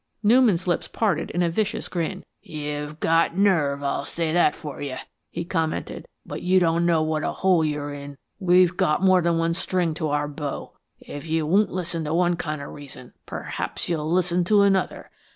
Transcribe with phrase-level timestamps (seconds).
[0.23, 2.23] Newman's lips parted in a vicious grin.
[2.41, 4.95] "You've got nerve, I'll say that for you,"
[5.29, 6.07] he commented.
[6.25, 8.17] "But you don't know what a hole you're in.
[8.39, 10.71] We've got more than one string to our bow.
[10.99, 15.11] If you won't listen to one kind of reason, perhaps you'll listen to another.